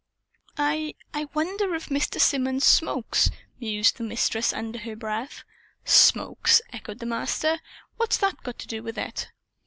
"I 0.57 0.95
I 1.13 1.27
wonder 1.35 1.75
if 1.75 1.89
Mr. 1.89 2.19
Symonds 2.19 2.65
smokes," 2.65 3.29
mused 3.59 3.97
the 3.97 4.03
Mistress 4.03 4.51
under 4.51 4.79
her 4.79 4.95
breath. 4.95 5.43
"Smokes?" 5.85 6.59
echoed 6.73 6.97
the 6.97 7.05
Master. 7.05 7.59
"What's 7.97 8.17
that 8.17 8.41
got 8.41 8.57
to 8.57 8.67
do 8.67 8.81
with 8.81 8.97
it?" 8.97 9.29